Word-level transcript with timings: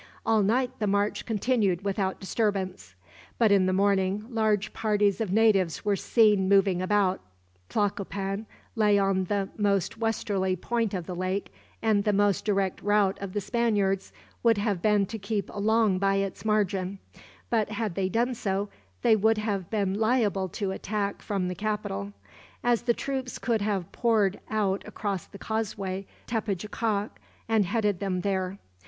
All 0.25 0.41
night 0.41 0.71
the 0.79 0.87
march 0.87 1.27
continued 1.27 1.85
without 1.85 2.19
disturbance; 2.19 2.95
but 3.37 3.51
in 3.51 3.67
the 3.67 3.71
morning, 3.71 4.25
large 4.31 4.73
parties 4.73 5.21
of 5.21 5.31
natives 5.31 5.85
were 5.85 5.95
seen 5.95 6.49
moving 6.49 6.81
about. 6.81 7.21
Tlacopan 7.69 8.47
lay 8.75 8.97
on 8.97 9.25
the 9.25 9.49
most 9.57 9.99
westerly 9.99 10.55
point 10.55 10.95
of 10.95 11.05
the 11.05 11.13
lake, 11.15 11.53
and 11.83 12.03
the 12.03 12.13
most 12.13 12.45
direct 12.45 12.81
route 12.81 13.19
of 13.21 13.33
the 13.33 13.41
Spaniards 13.41 14.11
would 14.41 14.57
have 14.57 14.81
been 14.81 15.05
to 15.05 15.19
keep 15.19 15.51
along 15.51 15.99
by 15.99 16.15
its 16.15 16.43
margin; 16.43 16.97
but 17.51 17.69
had 17.69 17.93
they 17.93 18.09
done 18.09 18.33
so, 18.33 18.69
they 19.03 19.15
would 19.15 19.37
have 19.37 19.69
been 19.69 19.93
liable 19.93 20.49
to 20.49 20.71
attack 20.71 21.21
from 21.21 21.47
the 21.47 21.53
capital; 21.53 22.11
as 22.63 22.81
the 22.81 22.95
troops 22.95 23.37
could 23.37 23.61
have 23.61 23.91
poured 23.91 24.39
out 24.49 24.81
across 24.87 25.27
the 25.27 25.37
causeway 25.37 26.07
to 26.25 26.33
Tepejacac, 26.41 27.11
and 27.47 27.65
headed 27.67 27.99
them 27.99 28.21
there. 28.21 28.57